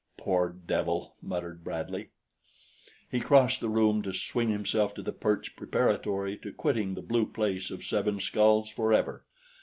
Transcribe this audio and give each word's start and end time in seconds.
"Poor 0.17 0.49
devil!" 0.49 1.15
muttered 1.21 1.63
Bradley. 1.63 2.09
He 3.07 3.19
crossed 3.19 3.59
the 3.59 3.69
room 3.69 4.01
to 4.01 4.11
swing 4.13 4.49
himself 4.49 4.95
to 4.95 5.03
the 5.03 5.11
perch 5.11 5.55
preparatory 5.55 6.37
to 6.37 6.51
quitting 6.51 6.95
the 6.95 7.03
Blue 7.03 7.27
Place 7.27 7.69
of 7.69 7.83
Seven 7.83 8.19
Skulls 8.19 8.67
forever. 8.67 9.25